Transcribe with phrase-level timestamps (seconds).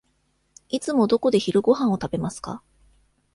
[0.69, 2.63] いつもどこで昼ごはんを食べますか。